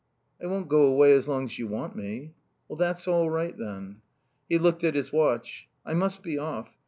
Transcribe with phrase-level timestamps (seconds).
[0.41, 2.33] "I won't go away as long as you want me."
[2.75, 3.97] "That's all right then."
[4.49, 5.67] He looked at his watch.
[5.85, 6.69] "I must be off.